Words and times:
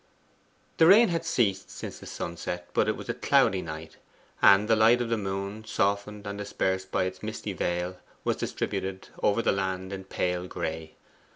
The 0.77 0.87
rain 0.87 1.09
had 1.09 1.23
ceased 1.25 1.69
since 1.69 1.99
the 1.99 2.07
sunset, 2.07 2.69
but 2.73 2.87
it 2.87 2.97
was 2.97 3.07
a 3.07 3.13
cloudy 3.13 3.61
night; 3.61 3.97
and 4.41 4.67
the 4.67 4.75
light 4.75 4.99
of 4.99 5.09
the 5.09 5.15
moon, 5.17 5.63
softened 5.63 6.25
and 6.25 6.39
dispersed 6.39 6.91
by 6.91 7.03
its 7.03 7.21
misty 7.21 7.53
veil, 7.53 7.97
was 8.23 8.37
distributed 8.37 9.09
over 9.21 9.43
the 9.43 9.51
land 9.51 9.93
in 9.93 10.05
pale 10.05 10.47
gray. 10.47 10.95